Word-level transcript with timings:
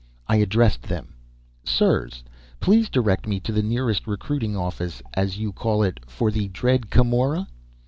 I 0.27 0.37
addressed 0.37 0.81
them: 0.81 1.13
"Sirs, 1.63 2.23
please 2.59 2.89
direct 2.89 3.27
me 3.27 3.39
to 3.41 3.51
the 3.51 3.61
nearest 3.61 4.07
recruiting 4.07 4.57
office, 4.57 5.03
as 5.13 5.37
you 5.37 5.53
call 5.53 5.83
it, 5.83 5.99
for 6.07 6.31
the 6.31 6.47
dread 6.47 6.89
Camorra." 6.89 7.47